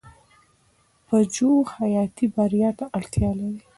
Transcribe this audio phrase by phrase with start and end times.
[1.07, 3.61] پژو حیاتي بریا ته اړتیا لرله.